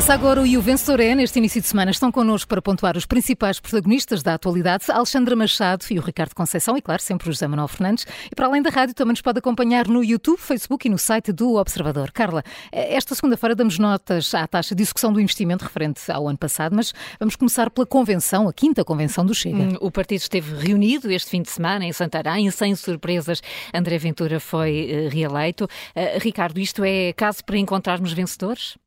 [0.00, 1.14] Começa agora o E o Vencedor é.
[1.14, 5.84] Neste início de semana estão connosco para pontuar os principais protagonistas da atualidade, Alexandra Machado
[5.90, 8.06] e o Ricardo Conceição e, claro, sempre o José Manuel Fernandes.
[8.32, 11.32] E para além da rádio, também nos pode acompanhar no YouTube, Facebook e no site
[11.32, 12.12] do Observador.
[12.12, 12.42] Carla,
[12.72, 16.94] esta segunda-feira damos notas à taxa de execução do investimento referente ao ano passado, mas
[17.18, 19.58] vamos começar pela convenção, a quinta convenção do Chega.
[19.58, 23.42] Hum, o partido esteve reunido este fim de semana em Santarém, sem surpresas.
[23.74, 25.64] André Ventura foi uh, reeleito.
[25.64, 28.78] Uh, Ricardo, isto é caso para encontrarmos vencedores?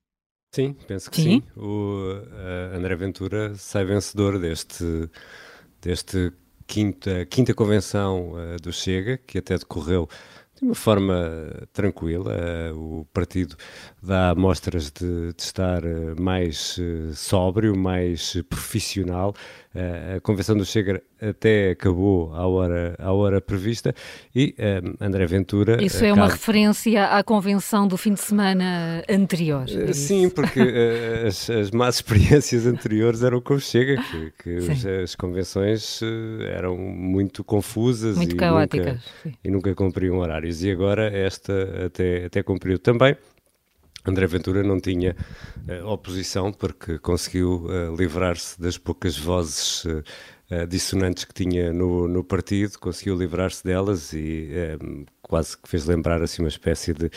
[0.53, 1.41] Sim, penso que sim.
[1.41, 1.43] sim.
[1.59, 5.09] O uh, André Ventura sai vencedor deste,
[5.81, 6.31] deste
[6.67, 10.07] quinta, quinta convenção uh, do Chega, que até decorreu
[10.63, 12.33] de uma forma tranquila.
[12.73, 13.55] Uh, o partido
[14.01, 15.81] dá mostras de, de estar
[16.17, 16.79] mais
[17.13, 19.33] sóbrio, mais profissional
[20.15, 23.95] a convenção do Chega até acabou à hora, à hora prevista
[24.35, 25.83] e um, André Ventura...
[25.83, 29.65] Isso é uma referência à convenção do fim de semana anterior?
[29.67, 30.59] É sim, porque
[31.25, 36.01] as, as más experiências anteriores eram com o Chega, que, que as, convenções
[36.55, 40.52] eram muito confusas muito e, caóticas, nunca, e nunca cumpriam horários.
[40.61, 43.15] E agora esta até, até cumpriu também.
[44.05, 45.15] André Ventura não tinha
[45.67, 50.03] uh, oposição porque conseguiu uh, livrar-se das poucas vozes uh,
[50.67, 54.51] dissonantes que tinha no, no partido, conseguiu livrar-se delas e
[55.21, 57.09] quase que fez lembrar assim uma espécie de,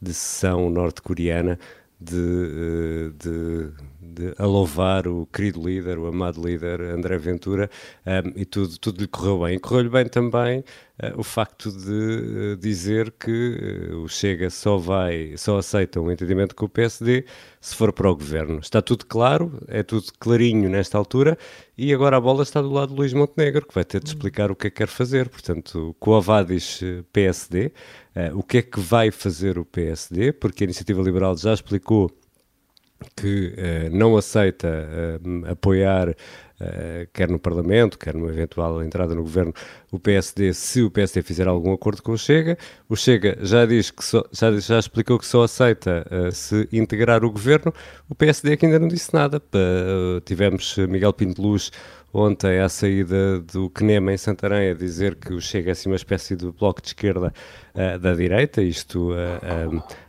[0.00, 1.58] de sessão norte-coreana
[1.98, 4.34] de, de, de
[5.08, 7.70] o querido líder, o amado líder André Ventura,
[8.06, 9.58] um, e tudo, tudo lhe correu bem.
[9.58, 10.62] Correu-lhe bem também
[11.16, 16.54] o facto de uh, dizer que uh, o Chega só vai, só aceita um entendimento
[16.54, 17.24] com o PSD
[17.60, 18.60] se for para o governo.
[18.60, 21.36] Está tudo claro, é tudo clarinho nesta altura,
[21.76, 24.52] e agora a bola está do lado de Luís Montenegro, que vai ter de explicar
[24.52, 25.28] o que é que quer fazer.
[25.28, 26.80] Portanto, Coavadis
[27.12, 27.72] PSD,
[28.34, 32.10] o que é que vai fazer o PSD, porque a Iniciativa Liberal já explicou
[33.16, 33.54] que
[33.90, 34.88] não aceita
[35.50, 36.14] apoiar,
[36.60, 39.52] uh, quer no Parlamento, quer numa eventual entrada no governo,
[39.90, 42.58] o PSD, se o PSD fizer algum acordo com o Chega.
[42.88, 47.30] O Chega já diz que só, já, já explicou que só aceita se integrar o
[47.30, 47.72] governo.
[48.08, 49.40] O PSD é que ainda não disse nada.
[50.24, 51.70] tivemos Miguel Pinto Luz
[52.12, 55.96] ontem à saída do CNEMA em Santarém a dizer que o Chega é assim uma
[55.96, 57.32] espécie de bloco de esquerda
[58.00, 59.10] da direita, isto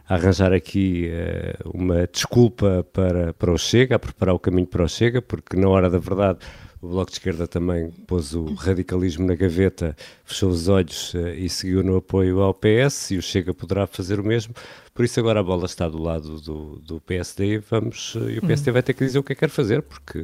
[0.07, 4.87] arranjar aqui uh, uma desculpa para, para o Chega, a preparar o caminho para o
[4.87, 6.39] Chega, porque na hora da verdade
[6.81, 11.49] o Bloco de Esquerda também pôs o radicalismo na gaveta, fechou os olhos uh, e
[11.49, 14.53] seguiu no apoio ao PS e o Chega poderá fazer o mesmo.
[14.93, 18.41] Por isso agora a bola está do lado do, do PSD vamos, uh, e o
[18.41, 18.73] PSD uhum.
[18.73, 20.19] vai ter que dizer o que é que quer fazer, porque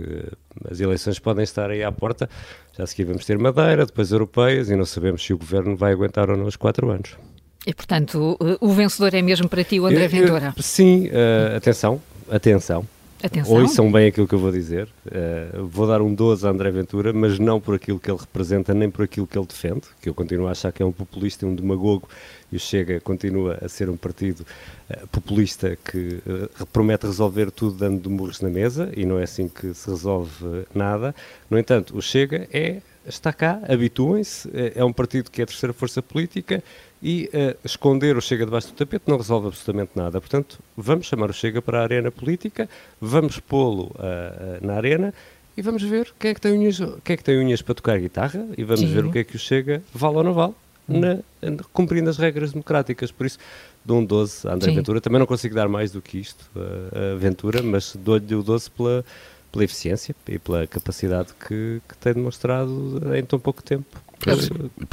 [0.70, 2.30] as eleições podem estar aí à porta.
[2.78, 5.92] Já a seguir vamos ter Madeira, depois europeias e não sabemos se o governo vai
[5.92, 7.18] aguentar ou não os quatro anos.
[7.66, 10.54] E, portanto, o, vencedor é mesmo para ti o André Ventura?
[10.60, 12.86] sim, uh, atenção, atenção.
[13.24, 13.54] Atenção.
[13.54, 14.88] Ouçam bem aquilo que eu vou dizer.
[15.06, 18.74] Uh, vou dar um 12 a André Ventura, mas não por aquilo que ele representa,
[18.74, 21.46] nem por aquilo que ele defende, que eu continuo a achar que é um populista
[21.46, 22.10] e um demagogo,
[22.52, 24.42] e o Chega continua a ser um partido
[24.90, 29.24] uh, populista que uh, promete resolver tudo dando de murros na mesa, e não é
[29.24, 31.14] assim que se resolve nada.
[31.48, 35.48] No entanto, o Chega é, está cá, habituem-se, é, é um partido que é a
[35.48, 36.64] terceira força política,
[37.02, 40.20] e uh, esconder o Chega debaixo do tapete não resolve absolutamente nada.
[40.22, 42.70] Portanto, vamos chamar o Chega para a arena política,
[43.00, 45.14] vamos pô-lo uh, uh, na arena
[45.58, 48.00] e vamos ver quem é, que tem unhas, quem é que tem unhas para tocar
[48.00, 48.94] guitarra e vamos Sim.
[48.94, 50.54] ver o que é que o Chega vale ou não vale,
[50.88, 51.00] hum.
[51.00, 51.18] na,
[51.74, 53.12] cumprindo as regras democráticas.
[53.12, 53.40] Por isso,
[53.84, 54.76] dou um 12 a André Sim.
[54.76, 55.02] Ventura.
[55.02, 59.04] Também não consigo dar mais do que isto a Ventura, mas dou-lhe o 12 pela,
[59.52, 63.86] pela eficiência e pela capacidade que, que tem demonstrado em tão pouco tempo
[64.22, 64.38] por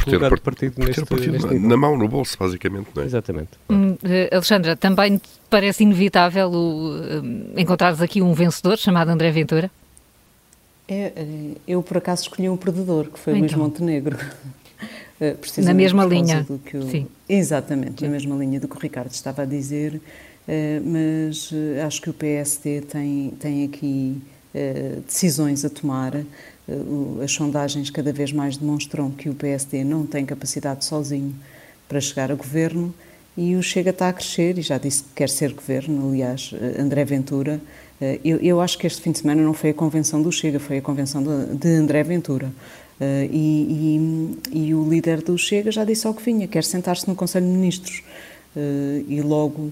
[0.07, 3.07] ter, o partido, por neste, partido neste na, na, mão, no bolso, basicamente, não é?
[3.07, 3.51] Exatamente.
[3.69, 5.21] Hum, eh, Alexandra, também
[5.51, 9.71] parece inevitável o, uh, encontrares aqui um vencedor chamado André Ventura?
[10.89, 13.59] É, eh, eu, por acaso, escolhi um perdedor, que foi o então.
[13.59, 14.19] Luís Montenegro.
[15.59, 16.47] na mesma linha.
[16.49, 17.07] O, Sim.
[17.29, 18.07] Exatamente, Sim.
[18.07, 20.01] na mesma linha do que o Ricardo estava a dizer,
[20.83, 21.51] mas
[21.87, 24.23] acho que o PSD tem, tem aqui
[25.07, 26.13] decisões a tomar
[27.23, 31.35] as sondagens cada vez mais demonstram que o PSD não tem capacidade sozinho
[31.89, 32.95] para chegar a governo
[33.39, 36.83] e o Chega está a crescer e já disse que quer ser governo, aliás, eh,
[36.83, 37.61] André Ventura.
[38.01, 40.59] Eh, eu, eu acho que este fim de semana não foi a convenção do Chega,
[40.59, 42.51] foi a convenção de, André Ventura.
[43.01, 47.07] Eh, e, e, e, o líder do Chega já disse ao que vinha, quer sentar-se
[47.07, 48.03] no Conselho de Ministros.
[49.07, 49.71] E logo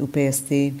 [0.00, 0.72] o PSD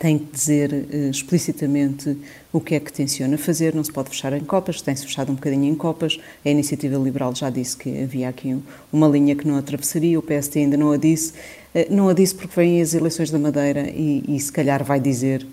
[0.00, 2.16] tem que dizer uh, explicitamente
[2.52, 5.34] o que é que tenciona fazer, não se pode fechar em copas, tem-se fechado um
[5.34, 8.58] bocadinho em copas, a Iniciativa Liberal já disse que havia aqui
[8.90, 11.34] uma linha que não atravessaria, o PSD ainda não a disse,
[11.74, 14.98] uh, não a disse porque vêm as eleições da Madeira e, e se calhar vai
[14.98, 15.46] dizer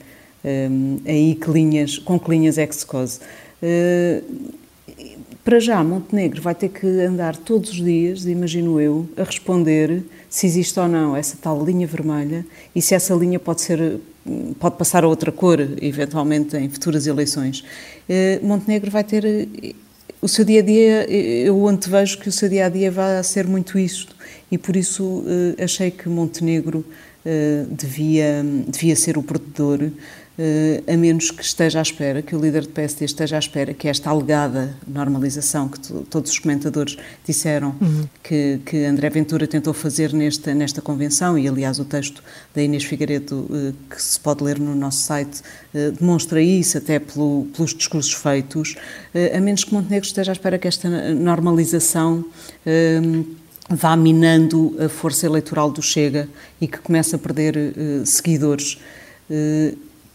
[1.06, 3.20] aí que linhas, com que linhas é que se cose.
[5.48, 10.46] Para já, Montenegro vai ter que andar todos os dias, imagino eu, a responder se
[10.46, 12.46] existe ou não essa tal linha vermelha
[12.76, 13.98] e se essa linha pode ser
[14.60, 17.64] pode passar a outra cor, eventualmente em futuras eleições.
[18.42, 19.24] Montenegro vai ter
[20.22, 23.46] o seu dia a dia, eu antevejo que o seu dia a dia vai ser
[23.46, 24.16] muito isto
[24.52, 26.84] e por isso eh, achei que Montenegro
[27.26, 29.92] eh, devia, devia ser o Uh,
[30.88, 33.88] a menos que esteja à espera, que o líder do PSD esteja à espera que
[33.88, 36.96] esta alegada normalização que todos os comentadores
[37.26, 38.08] disseram uhum.
[38.22, 42.22] que, que André Ventura tentou fazer nesta, nesta convenção, e aliás o texto
[42.54, 45.42] da Inês Figueiredo, uh, que se pode ler no nosso site,
[45.74, 48.76] uh, demonstra isso até pelo, pelos discursos feitos,
[49.36, 52.24] a menos que Montenegro esteja à espera que esta normalização
[53.70, 56.30] vá minando a força eleitoral do Chega
[56.62, 57.56] e que comece a perder
[58.06, 58.78] seguidores.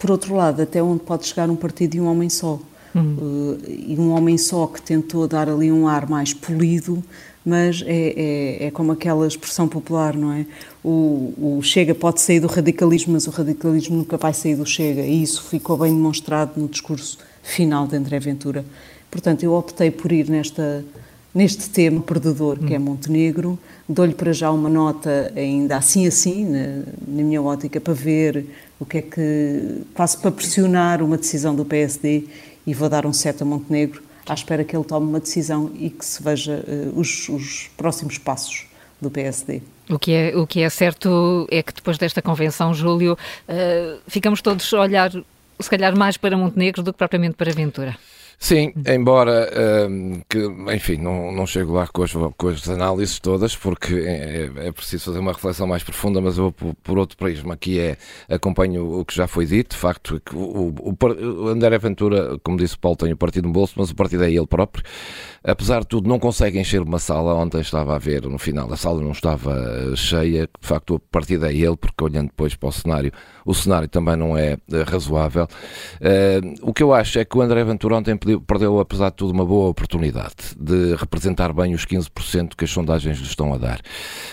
[0.03, 2.59] Por outro lado, até onde pode chegar um partido de um homem só.
[2.93, 3.17] Uhum.
[3.21, 7.01] Uh, e um homem só que tentou dar ali um ar mais polido,
[7.47, 10.45] mas é, é, é como aquela expressão popular, não é?
[10.83, 15.03] O, o, Chega pode sair do radicalismo, mas o radicalismo nunca vai sair do Chega,
[15.03, 18.65] e isso ficou bem demonstrado no discurso final de André Ventura.
[19.09, 20.85] Portanto, eu optei por ir nesta,
[21.33, 22.87] neste tema perdedor, que é uhum.
[22.87, 23.57] Montenegro.
[23.89, 28.47] Dou-lhe para já uma nota, ainda assim assim, na, na minha ótica, para ver
[28.83, 32.25] o que é que faço para pressionar uma decisão do PSD
[32.67, 35.89] e vou dar um sete a Montenegro à espera que ele tome uma decisão e
[35.89, 38.67] que se veja uh, os, os, próximos passos
[39.01, 39.63] do PSD.
[39.89, 44.43] O que, é, o que é certo é que depois desta convenção, Júlio, uh, ficamos
[44.43, 47.97] todos a olhar, se calhar, mais para Montenegro do que propriamente para Ventura.
[48.43, 49.49] Sim, embora
[49.89, 50.37] um, que,
[50.75, 54.73] enfim, não, não chego lá com as, com as análises todas, porque é, é, é
[54.73, 57.97] preciso fazer uma reflexão mais profunda, mas eu por, por, outro prisma, que é
[58.29, 62.59] acompanho o que já foi dito, de facto, que o, o, o André Ventura, como
[62.59, 64.85] disse o Paulo, tem o partido no bolso, mas o partido é ele próprio.
[65.45, 67.35] Apesar de tudo, não consegue encher uma sala.
[67.35, 71.47] Ontem estava a ver, no final, a sala não estava cheia, de facto, o partido
[71.47, 73.13] é ele, porque olhando depois para o cenário,
[73.45, 75.49] o cenário também não é eh, razoável.
[76.01, 79.17] Uh, o que eu acho é que o André Ventura ontem pediu, perdeu, apesar de
[79.17, 83.59] tudo, uma boa oportunidade de representar bem os 15% que as sondagens lhe estão a
[83.59, 83.81] dar.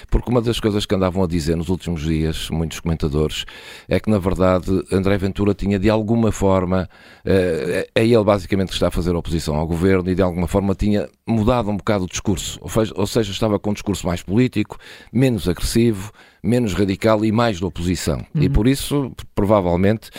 [0.09, 3.45] Porque uma das coisas que andavam a dizer nos últimos dias, muitos comentadores,
[3.87, 6.89] é que, na verdade, André Ventura tinha, de alguma forma,
[7.25, 10.75] uh, é ele basicamente que está a fazer oposição ao governo e, de alguma forma,
[10.75, 12.59] tinha mudado um bocado o discurso.
[12.95, 14.77] Ou seja, estava com um discurso mais político,
[15.11, 16.11] menos agressivo,
[16.43, 18.25] menos radical e mais de oposição.
[18.33, 18.43] Uhum.
[18.43, 20.09] E por isso, provavelmente,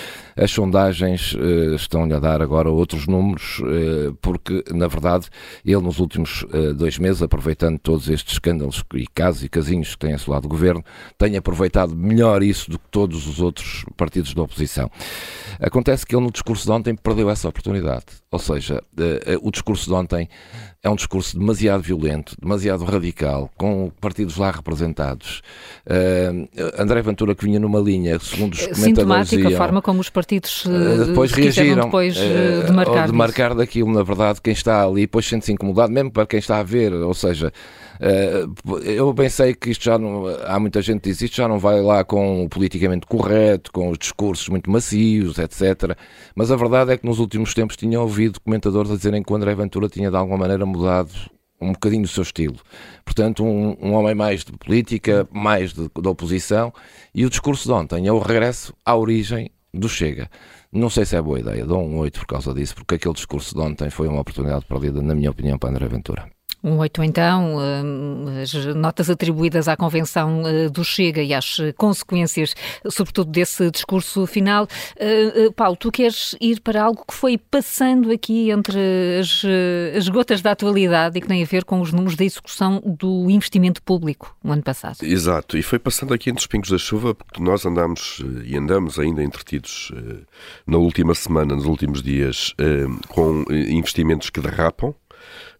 [0.40, 5.28] as sondagens uh, estão-lhe a dar agora outros números, uh, porque, na verdade,
[5.62, 9.98] ele nos últimos uh, dois meses, aproveitando todos estes escândalos e casos e casinhos que
[9.98, 10.82] tem assolado o governo,
[11.18, 14.90] tem aproveitado melhor isso do que todos os outros partidos da oposição.
[15.60, 18.06] Acontece que ele, no discurso de ontem, perdeu essa oportunidade.
[18.30, 18.82] Ou seja,
[19.42, 20.28] o discurso de ontem
[20.82, 25.42] é um discurso demasiado violento, demasiado radical, com partidos lá representados.
[26.78, 30.29] André Ventura, que vinha numa linha, segundo os comentadores Sintomática a forma como os partidos
[30.38, 35.52] uh, depois reagiram, depois uh, demarcar, demarcar daquilo, na verdade, quem está ali depois sente-se
[35.52, 37.52] incomodado, mesmo para quem está a ver, ou seja,
[38.84, 40.26] eu pensei que isto já não.
[40.46, 43.90] Há muita gente que diz isto já não vai lá com o politicamente correto, com
[43.90, 45.96] os discursos muito macios, etc.
[46.34, 49.36] Mas a verdade é que nos últimos tempos tinha ouvido comentadores a dizerem que o
[49.36, 51.10] André Ventura tinha de alguma maneira mudado
[51.60, 52.56] um bocadinho o seu estilo.
[53.04, 56.72] Portanto, um, um homem mais de política, mais de, de, oposição,
[57.14, 60.28] e o discurso de ontem é o regresso à origem do Chega.
[60.72, 63.54] Não sei se é boa ideia, dou um 8 por causa disso, porque aquele discurso
[63.54, 66.30] de ontem foi uma oportunidade perdida, na minha opinião, para André Ventura.
[66.62, 72.54] Um 8 então, eh, as notas atribuídas à Convenção eh, do Chega e às consequências,
[72.88, 74.68] sobretudo desse discurso final.
[74.96, 78.78] Eh, Paulo, tu queres ir para algo que foi passando aqui entre
[79.20, 79.42] as,
[79.96, 83.30] as gotas da atualidade e que tem a ver com os números da execução do
[83.30, 84.98] investimento público no ano passado.
[85.02, 88.98] Exato, e foi passando aqui entre os pingos da chuva, porque nós andamos e andamos
[88.98, 89.90] ainda entretidos
[90.66, 92.54] na última semana, nos últimos dias,
[93.08, 94.94] com investimentos que derrapam.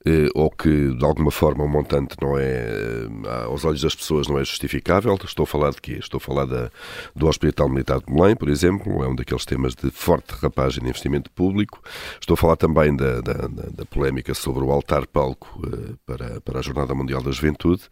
[0.07, 4.29] Eh, ou que de alguma forma o montante não é, eh, aos olhos das pessoas,
[4.29, 5.15] não é justificável.
[5.23, 5.99] Estou a falar de quê?
[6.01, 6.71] Estou a falar da,
[7.15, 10.89] do Hospital Militar de Belém, por exemplo, é um daqueles temas de forte rapagem de
[10.89, 11.83] investimento público.
[12.19, 16.63] Estou a falar também da, da, da polémica sobre o altar-palco uh, para, para a
[16.63, 17.83] Jornada Mundial da Juventude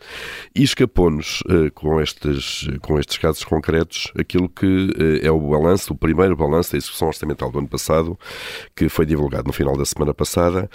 [0.54, 1.42] e escapou-nos
[1.74, 6.78] com, estes, com estes casos concretos aquilo que é o balanço, o primeiro balanço da
[6.78, 8.18] execução orçamental do ano passado,
[8.74, 10.70] que foi divulgado no final da semana passada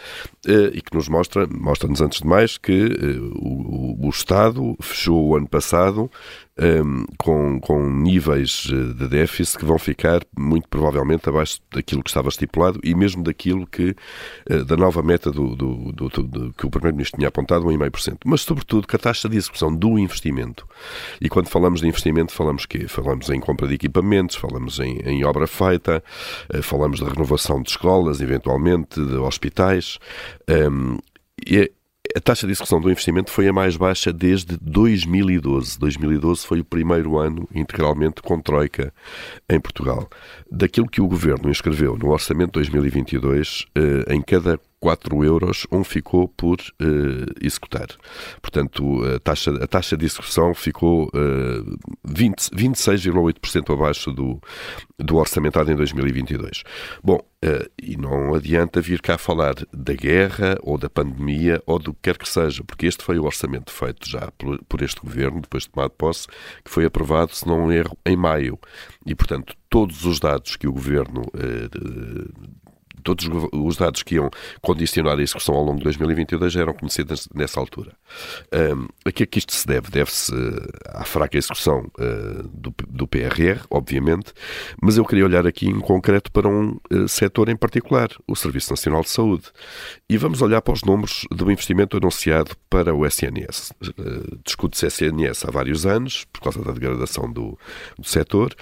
[0.46, 5.30] e que nos mostra mostra, mostra-nos antes de mais que uh, o, o, Estado fechou
[5.30, 6.12] o ano passado
[6.60, 12.12] um, com, com níveis eh, de déficit que vão ficar muito provavelmente abaixo daquilo que
[12.12, 13.96] estava estipulado e mesmo daquilo que
[14.52, 18.20] uh, da nova meta do, do, do, do que o Primeiro-Ministro tinha apontado, 1,5%.
[18.26, 20.68] Mas, sobretudo, que a taxa de execução do investimento,
[21.20, 25.24] e quando falamos de investimento, falamos que Falamos em compra de equipamentos, falamos em, em
[25.26, 26.04] obra feita,
[26.54, 29.98] uh, falamos de renovação de escolas, eventualmente, de hospitais.
[30.48, 30.98] Um,
[31.48, 31.72] e
[32.16, 35.80] a taxa de execução do investimento foi a mais baixa desde 2012.
[35.80, 38.94] 2012 foi o primeiro ano integralmente com Troika
[39.50, 40.08] em Portugal.
[40.52, 45.82] Daquilo que o Governo inscreveu no Orçamento de 2022, eh, em cada 4 euros, um
[45.82, 47.88] ficou por uh, executar.
[48.42, 54.42] Portanto, a taxa, a taxa de execução ficou uh, 26,8% abaixo do,
[55.00, 56.64] do orçamentado em 2022.
[57.02, 61.94] Bom, uh, e não adianta vir cá falar da guerra ou da pandemia ou do
[61.94, 65.40] que quer que seja, porque este foi o orçamento feito já por, por este governo,
[65.40, 66.28] depois de tomado posse,
[66.62, 68.60] que foi aprovado, se não erro, em maio.
[69.06, 71.22] E, portanto, todos os dados que o governo
[73.04, 74.30] todos os dados que iam
[74.62, 77.92] condicionar a execução ao longo de 2022 já eram conhecidos nessa altura.
[78.54, 79.90] Um, a que é que isto se deve?
[79.90, 80.34] Deve-se
[80.90, 84.34] à fraca execução uh, do, do, PRR, obviamente,
[84.82, 88.72] mas eu queria olhar aqui em concreto para um uh, setor em particular, o Serviço
[88.72, 89.46] Nacional de Saúde.
[90.10, 93.72] E vamos olhar para os números do investimento anunciado para o SNS.
[93.82, 97.58] Uh, Discute-se SNS há vários anos, por causa da degradação do,
[97.98, 98.56] do setor,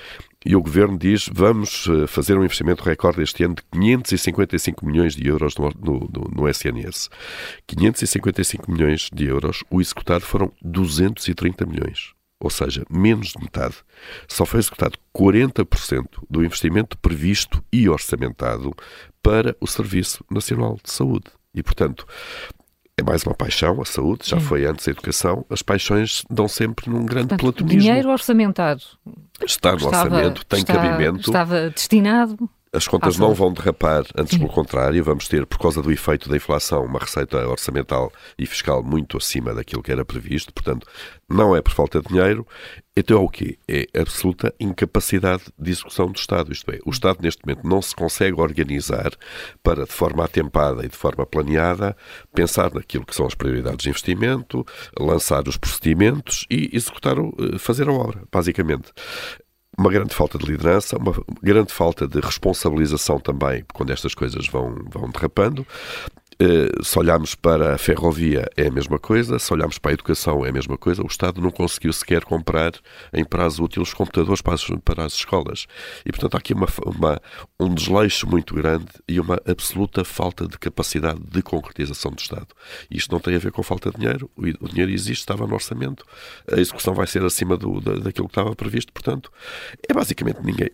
[0.45, 5.15] e o Governo diz vamos eh, fazer um investimento recorde este ano de 555 milhões
[5.15, 7.09] de euros no, no, no, SNS.
[7.67, 12.13] 555 milhões de euros, o executado foram 230 milhões.
[12.39, 13.75] Ou seja, menos de metade.
[14.27, 18.73] Só foi executado 40% do investimento previsto e orçamentado
[19.21, 21.25] para o Serviço Nacional de Saúde.
[21.53, 22.07] E, portanto,
[22.97, 24.45] é mais uma paixão, a saúde, já Sim.
[24.45, 25.45] foi antes a educação.
[25.49, 27.81] As paixões dão sempre num grande Portanto, platonismo.
[27.81, 28.83] Dinheiro orçamentado.
[29.43, 31.19] Está no estava, orçamento, tem está, cabimento.
[31.19, 35.91] Estava destinado as contas não vão derrapar, antes pelo contrário, vamos ter, por causa do
[35.91, 40.87] efeito da inflação, uma receita orçamental e fiscal muito acima daquilo que era previsto, portanto,
[41.29, 42.47] não é por falta de dinheiro,
[42.95, 43.57] então é o quê?
[43.67, 47.93] É absoluta incapacidade de execução do Estado, isto é, o Estado neste momento não se
[47.93, 49.11] consegue organizar
[49.61, 51.95] para, de forma atempada e de forma planeada,
[52.33, 54.65] pensar naquilo que são as prioridades de investimento,
[54.97, 58.93] lançar os procedimentos e executar, eh, fazer a obra, basicamente
[59.77, 64.75] uma grande falta de liderança, uma grande falta de responsabilização também quando estas coisas vão,
[64.89, 65.65] vão derrapando.
[66.43, 70.43] Eh, se olharmos para a ferrovia é a mesma coisa, se olharmos para a educação
[70.43, 71.03] é a mesma coisa.
[71.03, 72.71] O Estado não conseguiu sequer comprar
[73.13, 75.67] em prazo útil os computadores para as, para as escolas.
[76.03, 77.21] E, portanto, há aqui uma, uma,
[77.59, 82.47] um desleixo muito grande e uma absoluta falta de capacidade de concretização do Estado.
[82.89, 84.27] Isto não tem a ver com falta de dinheiro.
[84.35, 86.03] O, o dinheiro existe, estava no orçamento.
[86.51, 88.91] A execução vai ser acima do, da, daquilo que estava previsto.
[88.91, 89.31] Portanto,
[89.87, 90.71] é basicamente ninguém.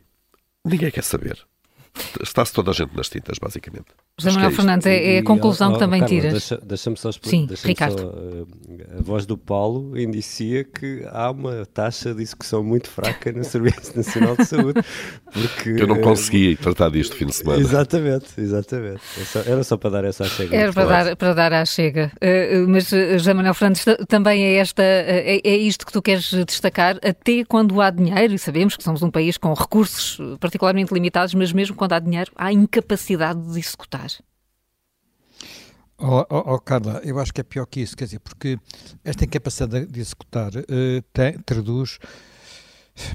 [0.63, 1.45] Ninguém quer saber
[2.21, 3.85] está-se toda a gente nas tintas, basicamente.
[4.19, 6.53] José Manuel é Fernandes, é, é, a conclusão que também Carla, tiras.
[6.63, 7.37] Deixa-me só explicar.
[7.37, 7.99] Sim, deixa Ricardo.
[7.99, 8.47] Só, uh,
[8.97, 13.95] a voz do Paulo indicia que há uma taxa de execução muito fraca no Serviço
[13.95, 14.81] Nacional de Saúde.
[15.31, 17.59] Porque, Eu não consegui uh, tratar disto fim de semana.
[17.59, 19.01] Exatamente, exatamente.
[19.45, 20.55] Era só para dar essa chega.
[20.55, 22.11] Era para dar, para dar à chega.
[22.15, 26.97] Uh, mas, José Manuel Fernandes, também é, esta, é, é isto que tu queres destacar,
[27.03, 31.53] até quando há dinheiro, e sabemos que somos um país com recursos particularmente limitados, mas
[31.53, 34.09] mesmo quando há dinheiro, há incapacidade de executar.
[35.99, 38.59] Oh, oh, oh, Carla, eu acho que é pior que isso, quer dizer, porque
[39.03, 41.97] esta incapacidade de executar uh, tem, traduz,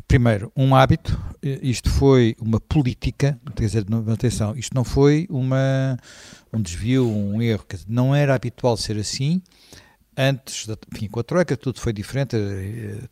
[0.09, 5.97] primeiro, um hábito, isto foi uma política, quer dizer, atenção, isto não foi uma,
[6.53, 9.41] um desvio, um erro, dizer, não era habitual ser assim,
[10.17, 13.09] antes, da, enfim, com a Troika tudo foi diferente, eh,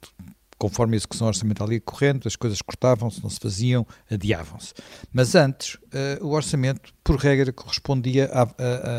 [0.61, 4.75] conforme a execução orçamental ia correndo, as coisas cortavam-se, não se faziam, adiavam-se.
[5.11, 8.43] Mas antes, uh, o orçamento, por regra, correspondia, a,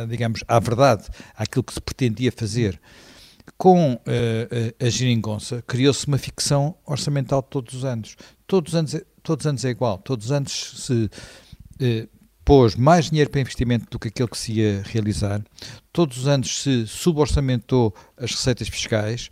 [0.01, 2.81] a, digamos, à verdade, àquilo que se pretendia fazer.
[3.59, 3.99] Com uh,
[4.83, 8.15] a geringonça, criou-se uma ficção orçamental todos os anos.
[8.47, 9.99] Todos os anos, é, todos os anos é igual.
[9.99, 12.09] Todos os anos se uh,
[12.43, 15.43] pôs mais dinheiro para investimento do que aquele que se ia realizar.
[15.93, 19.29] Todos os anos se suborçamentou as receitas fiscais.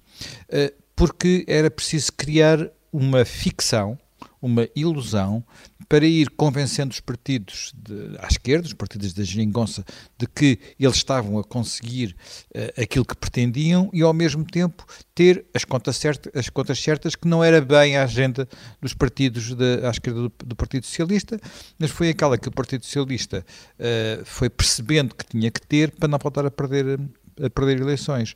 [0.48, 3.98] Uh, porque era preciso criar uma ficção,
[4.42, 5.42] uma ilusão,
[5.88, 9.86] para ir convencendo os partidos de, à esquerda, os partidos da geringonça,
[10.18, 12.18] de que eles estavam a conseguir
[12.54, 17.16] uh, aquilo que pretendiam e, ao mesmo tempo, ter as contas, certas, as contas certas,
[17.16, 18.46] que não era bem a agenda
[18.82, 21.40] dos partidos de, à esquerda do, do, Partido Socialista,
[21.80, 23.46] mas foi aquela que o Partido Socialista
[23.80, 27.00] uh, foi percebendo que tinha que ter para não voltar a perder,
[27.42, 28.36] a perder eleições.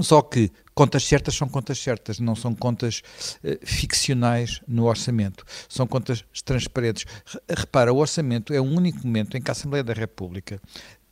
[0.00, 3.02] Só que contas certas são contas certas, não são contas
[3.44, 7.04] uh, ficcionais no orçamento, são contas transparentes.
[7.48, 10.60] Repara, o orçamento é o único momento em que a Assembleia da República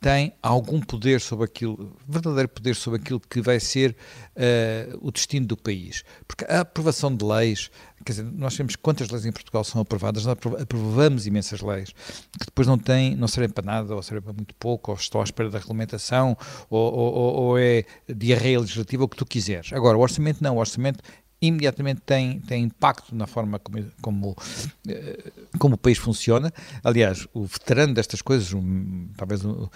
[0.01, 3.95] tem algum poder sobre aquilo, verdadeiro poder sobre aquilo que vai ser
[4.35, 6.03] uh, o destino do país.
[6.27, 7.69] Porque a aprovação de leis,
[8.03, 11.93] quer dizer, nós temos quantas leis em Portugal são aprovadas, nós aprovamos imensas leis
[12.39, 15.21] que depois não têm, não servem para nada, ou servem para muito pouco, ou estão
[15.21, 16.35] à espera da regulamentação,
[16.67, 19.71] ou, ou, ou é diarreia legislativa, o que tu quiseres.
[19.71, 21.03] Agora, o orçamento não, o orçamento
[21.41, 24.37] imediatamente tem, tem impacto na forma como, como,
[24.87, 26.53] eh, como o país funciona.
[26.83, 29.69] Aliás, o veterano destas coisas, um, talvez o,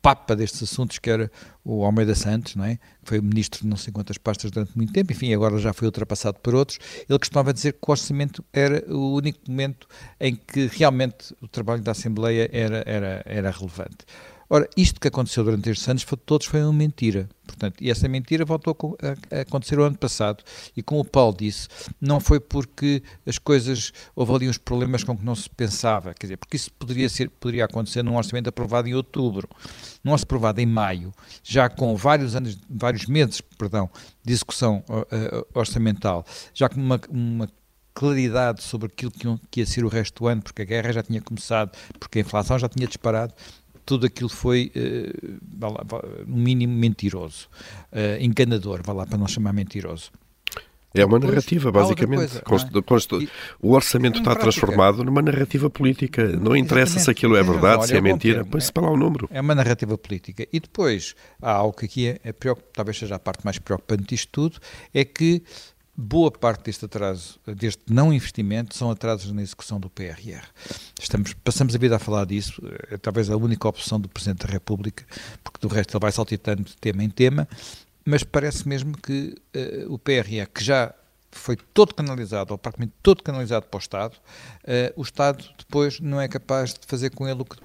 [0.00, 1.30] papa destes assuntos, que era
[1.64, 2.76] o Almeida Santos, não é?
[2.76, 5.86] que foi ministro de não sei quantas pastas durante muito tempo, enfim, agora já foi
[5.86, 9.86] ultrapassado por outros, ele costumava dizer que o orçamento era o único momento
[10.18, 14.04] em que realmente o trabalho da Assembleia era, era, era relevante.
[14.54, 17.26] Ora, isto que aconteceu durante estes anos, foi, todos foi uma mentira.
[17.46, 20.44] Portanto, e essa mentira voltou a, a, acontecer o ano passado.
[20.76, 21.68] E como o Paulo disse,
[21.98, 26.12] não foi porque as coisas, houve ali uns problemas com que não se pensava.
[26.12, 29.48] Quer dizer, porque isso poderia, ser, poderia acontecer num orçamento aprovado em outubro.
[30.04, 33.88] Num orçamento aprovado em maio, já com vários anos, vários meses, perdão,
[34.22, 34.84] de execução
[35.54, 37.48] orçamental, já com uma, uma
[37.94, 41.20] claridade sobre aquilo que ia ser o resto do ano, porque a guerra já tinha
[41.20, 43.34] começado, porque a inflação já tinha disparado,
[43.84, 47.48] tudo aquilo foi, uh, no mínimo, mentiroso,
[47.92, 50.10] uh, enganador, vá lá para não chamar mentiroso.
[50.94, 52.40] É uma narrativa, basicamente.
[52.42, 53.26] Coisa, é?
[53.60, 56.28] O orçamento está transformado numa narrativa política.
[56.28, 57.04] Não interessa Exatamente.
[57.04, 59.28] se aquilo é verdade, se é, é mentira, põe-se para lá o número.
[59.32, 60.46] É uma narrativa política.
[60.52, 62.34] E depois, há algo que aqui é, é
[62.74, 64.58] talvez seja a parte mais preocupante disto tudo,
[64.92, 65.42] é que
[65.96, 70.42] boa parte deste atraso, deste não investimento, são atrasos na execução do PRR.
[70.98, 74.52] Estamos, passamos a vida a falar disso, é talvez a única opção do Presidente da
[74.52, 75.04] República,
[75.44, 77.46] porque do resto ele vai saltitando de tema em tema,
[78.04, 80.94] mas parece mesmo que uh, o PRR, que já
[81.30, 86.20] foi todo canalizado, ou praticamente todo canalizado para o Estado, uh, o Estado depois não
[86.20, 87.56] é capaz de fazer com ele o que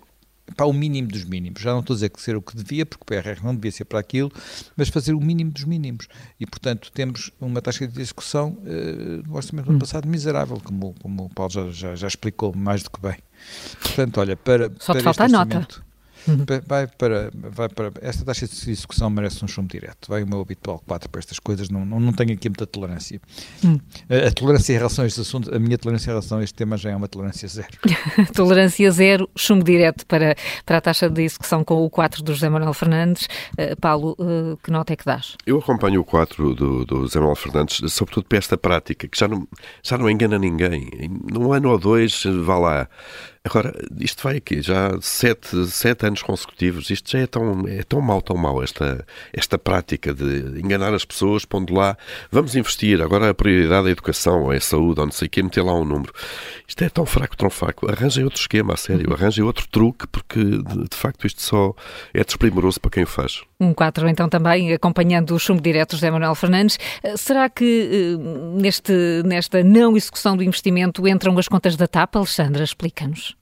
[0.55, 1.61] para o mínimo dos mínimos.
[1.61, 3.71] Já não estou a dizer que ser o que devia, porque o PRR não devia
[3.71, 4.31] ser para aquilo,
[4.75, 6.07] mas fazer o mínimo dos mínimos.
[6.39, 9.79] E, portanto, temos uma taxa de execução uh, no orçamento do ano hum.
[9.79, 13.17] passado miserável, como, como o Paulo já, já, já, explicou mais do que bem.
[13.81, 14.71] Portanto, olha, para.
[14.79, 15.86] Só te para falta a nota.
[16.27, 16.45] Uhum.
[16.65, 20.09] Vai para, vai para, esta taxa de execução merece um chumbo direto.
[20.09, 23.19] Vai o meu habitual 4 para estas coisas, não, não, não tenho aqui muita tolerância.
[23.63, 23.79] Hum.
[24.09, 26.53] A, a, tolerância em relação a este assunto, a minha tolerância em relação a este
[26.53, 27.77] tema já é uma tolerância zero.
[28.33, 30.35] tolerância zero, chumbo direto para,
[30.65, 33.27] para a taxa de execução com o 4 do José Manuel Fernandes.
[33.53, 35.35] Uh, Paulo, uh, que nota é que dás?
[35.45, 39.27] Eu acompanho o 4 do, do José Manuel Fernandes, sobretudo para esta prática, que já
[39.27, 39.47] não,
[39.83, 40.89] já não engana ninguém.
[41.31, 42.89] Num ano ou dois, vá lá.
[43.47, 48.01] Agora, isto vai aqui, já sete, sete anos consecutivos, isto já é tão, é tão
[48.01, 51.97] mau, tão mau, esta, esta prática de enganar as pessoas, pondo lá,
[52.29, 55.29] vamos investir, agora a prioridade é a educação, é a saúde, ou não sei o
[55.29, 56.11] quê, meter lá um número.
[56.67, 57.89] Isto é tão fraco, tão fraco.
[57.89, 61.73] Arranjem outro esquema, a sério, arranjem outro truque, porque de, de facto isto só
[62.13, 63.43] é desprimoroso para quem o faz.
[63.61, 66.77] Um 4 então também, acompanhando o chumbo direto José Manuel Fernandes.
[67.01, 68.91] Eh, será que eh, neste,
[69.23, 72.17] nesta não execução do investimento entram as contas da TAP?
[72.17, 73.36] Alexandra, explica-nos.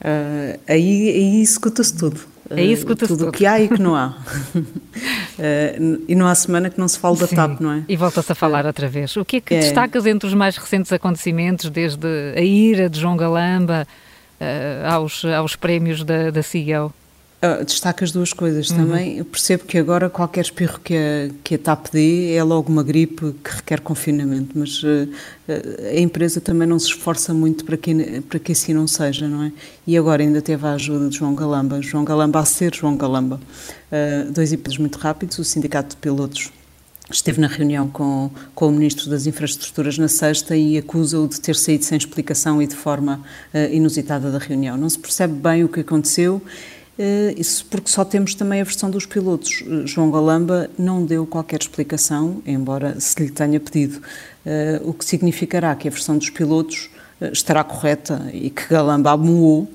[0.00, 2.20] Uh, aí, aí escuta-se tudo.
[2.50, 3.18] Aí escuta-se tudo.
[3.18, 4.14] Tudo o que há e que não há.
[4.56, 7.84] uh, e não há semana que não se fale da TAP, não é?
[7.88, 9.16] E volta-se a falar uh, outra vez.
[9.16, 9.60] O que é que é.
[9.60, 12.06] destacas entre os mais recentes acontecimentos, desde
[12.36, 13.86] a ira de João Galamba
[14.88, 16.92] aos, aos prémios da, da CEO?
[17.40, 18.78] Uh, destacas duas coisas uhum.
[18.78, 19.18] também.
[19.18, 22.82] Eu percebo que agora qualquer espirro que a, que a TAP dê é logo uma
[22.82, 25.08] gripe que requer confinamento, mas uh,
[25.88, 29.44] a empresa também não se esforça muito para que, para que assim não seja, não
[29.44, 29.52] é?
[29.86, 31.80] E agora ainda teve a ajuda de João Galamba.
[31.80, 33.40] João Galamba a ser João Galamba.
[33.92, 35.38] Uh, dois episódios muito rápidos.
[35.38, 36.50] O Sindicato de Pilotos
[37.08, 41.54] esteve na reunião com, com o Ministro das Infraestruturas na sexta e acusa-o de ter
[41.54, 43.22] saído sem explicação e de forma
[43.72, 44.76] inusitada da reunião.
[44.76, 46.42] Não se percebe bem o que aconteceu
[47.36, 49.62] isso porque só temos também a versão dos pilotos.
[49.64, 54.02] Eh, João Galamba não deu qualquer explicação, embora se lhe tenha pedido,
[54.44, 56.90] eh, o que significará que a versão dos pilotos
[57.32, 59.68] estará correta e que Galamba amuou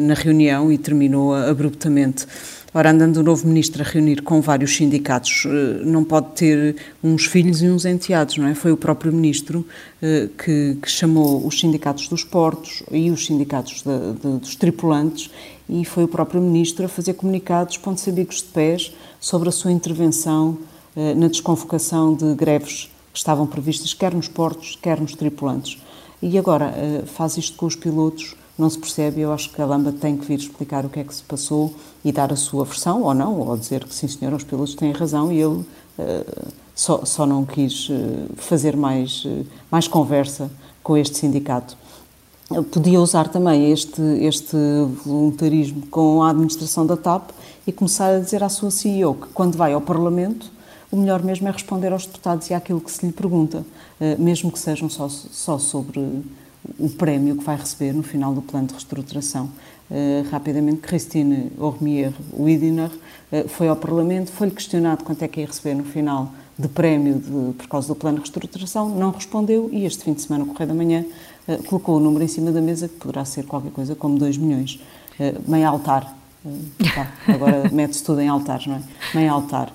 [0.00, 2.26] na reunião e terminou abruptamente.
[2.72, 5.46] Ora, andando o novo ministro a reunir com vários sindicatos,
[5.84, 8.54] não pode ter uns filhos e uns enteados, não é?
[8.54, 9.66] Foi o próprio ministro
[10.00, 15.30] que, que chamou os sindicatos dos portos e os sindicatos de, de, dos tripulantes
[15.68, 19.70] e foi o próprio Ministro a fazer comunicados pontos bicos de pés sobre a sua
[19.70, 20.56] intervenção
[20.96, 25.78] eh, na desconvocação de greves que estavam previstas quer nos portos, quer nos tripulantes.
[26.22, 29.66] E agora eh, faz isto com os pilotos, não se percebe, eu acho que a
[29.66, 32.64] Lamba tem que vir explicar o que é que se passou e dar a sua
[32.64, 35.64] versão, ou não, ou dizer que sim senhor, os pilotos têm razão e ele
[36.74, 37.88] só, só não quis
[38.36, 39.24] fazer mais,
[39.70, 40.50] mais conversa
[40.82, 41.76] com este sindicato.
[42.72, 44.56] Podia usar também este, este
[45.04, 47.30] voluntarismo com a administração da TAP
[47.66, 50.50] e começar a dizer à sua CEO que quando vai ao Parlamento
[50.90, 53.62] o melhor mesmo é responder aos deputados e àquilo que se lhe pergunta,
[54.18, 56.00] mesmo que sejam só, só sobre
[56.78, 59.50] o prémio que vai receber no final do plano de reestruturação.
[59.90, 65.46] Uh, rapidamente, Christine Ormier Widiner uh, foi ao Parlamento, foi-lhe questionado quanto é que ia
[65.46, 69.86] receber no final de prémio de, por causa do plano de reestruturação, não respondeu e
[69.86, 71.06] este fim de semana, o Correio da Manhã,
[71.66, 74.80] colocou o número em cima da mesa que poderá ser qualquer coisa como 2 milhões.
[75.46, 76.16] meio altar.
[76.94, 78.82] Tá, agora mete-se tudo em altares, não é?
[79.14, 79.72] Meio altar.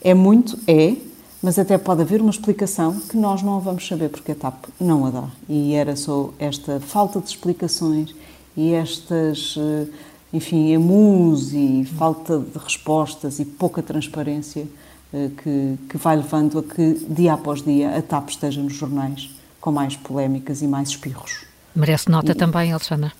[0.00, 0.58] É muito?
[0.66, 0.94] É,
[1.42, 5.06] mas até pode haver uma explicação que nós não vamos saber porque a TAP não
[5.06, 5.28] a dá.
[5.48, 8.14] E era só esta falta de explicações
[8.56, 9.86] e estas, eh,
[10.32, 14.66] enfim, emus e falta de respostas e pouca transparência
[15.12, 19.30] eh, que, que vai levando a que, dia após dia, a TAP esteja nos jornais
[19.66, 21.44] com mais polémicas e mais espirros.
[21.74, 23.12] Merece nota e, também, Alexandra?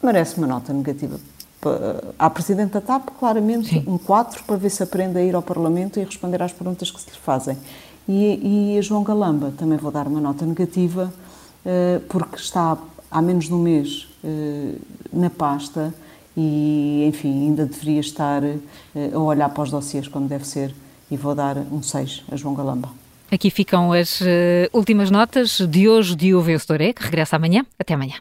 [0.00, 1.18] Merece uma nota negativa
[2.16, 3.84] à Presidente da TAP, claramente Sim.
[3.84, 7.00] um 4 para ver se aprende a ir ao Parlamento e responder às perguntas que
[7.00, 7.58] se lhe fazem.
[8.08, 11.12] E, e a João Galamba também vou dar uma nota negativa,
[11.66, 12.78] uh, porque está
[13.10, 14.80] há menos de um mês uh,
[15.12, 15.92] na pasta
[16.36, 18.40] e, enfim, ainda deveria estar
[19.12, 20.72] a olhar para os dossiês como deve ser,
[21.10, 22.88] e vou dar um 6 a João Galamba.
[23.30, 24.20] Aqui ficam as
[24.72, 27.64] últimas notas de hoje de O Vencedor é, que regressa amanhã.
[27.78, 28.14] Até amanhã.